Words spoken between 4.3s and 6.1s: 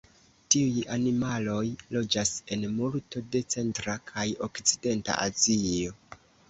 okcidenta Azio.